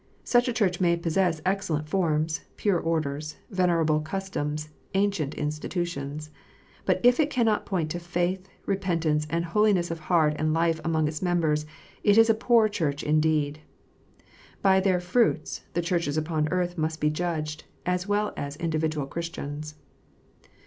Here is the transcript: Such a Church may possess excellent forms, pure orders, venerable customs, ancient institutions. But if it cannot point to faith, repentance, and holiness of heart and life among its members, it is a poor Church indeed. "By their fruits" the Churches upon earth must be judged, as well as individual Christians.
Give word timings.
Such 0.23 0.47
a 0.47 0.51
Church 0.53 0.81
may 0.81 0.97
possess 0.97 1.43
excellent 1.45 1.87
forms, 1.87 2.41
pure 2.57 2.79
orders, 2.79 3.35
venerable 3.51 3.99
customs, 3.99 4.69
ancient 4.95 5.35
institutions. 5.35 6.31
But 6.85 6.99
if 7.03 7.19
it 7.19 7.29
cannot 7.29 7.67
point 7.67 7.91
to 7.91 7.99
faith, 7.99 8.49
repentance, 8.65 9.27
and 9.29 9.45
holiness 9.45 9.91
of 9.91 9.99
heart 9.99 10.33
and 10.37 10.53
life 10.55 10.81
among 10.83 11.07
its 11.07 11.21
members, 11.21 11.67
it 12.03 12.17
is 12.17 12.31
a 12.31 12.33
poor 12.33 12.67
Church 12.67 13.03
indeed. 13.03 13.59
"By 14.63 14.79
their 14.79 14.99
fruits" 14.99 15.61
the 15.75 15.83
Churches 15.83 16.17
upon 16.17 16.47
earth 16.49 16.79
must 16.79 16.99
be 16.99 17.11
judged, 17.11 17.65
as 17.85 18.07
well 18.07 18.33
as 18.35 18.55
individual 18.55 19.05
Christians. 19.05 19.75